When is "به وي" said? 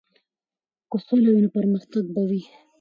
2.13-2.41